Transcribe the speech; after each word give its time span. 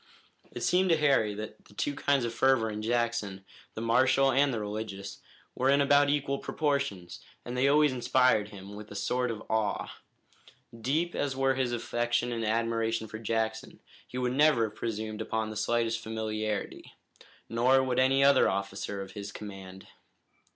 It 0.51 0.61
seemed 0.63 0.89
to 0.89 0.97
Harry 0.97 1.35
that 1.35 1.65
the 1.65 1.75
two 1.75 1.93
kinds 1.93 2.25
of 2.25 2.33
fervor 2.33 2.71
in 2.71 2.81
Jackson, 2.81 3.45
the 3.75 3.81
martial 3.83 4.31
and 4.31 4.51
the 4.51 4.59
religious, 4.59 5.19
were 5.53 5.69
in 5.69 5.79
about 5.79 6.09
equal 6.09 6.39
proportions, 6.39 7.19
and 7.45 7.55
they 7.55 7.67
always 7.67 7.93
inspired 7.93 8.47
him 8.49 8.73
with 8.73 8.89
a 8.89 8.95
sort 8.95 9.29
of 9.29 9.43
awe. 9.47 9.95
Deep 10.75 11.13
as 11.13 11.35
were 11.35 11.53
his 11.53 11.71
affection 11.71 12.31
and 12.31 12.43
admiration 12.43 13.07
for 13.07 13.19
Jackson, 13.19 13.79
he 14.07 14.17
would 14.17 14.33
never 14.33 14.63
have 14.63 14.75
presumed 14.75 15.21
upon 15.21 15.51
the 15.51 15.55
slightest 15.55 15.99
familiarity. 15.99 16.95
Nor 17.47 17.83
would 17.83 17.99
any 17.99 18.23
other 18.23 18.49
officer 18.49 19.03
of 19.03 19.11
his 19.11 19.31
command. 19.31 19.85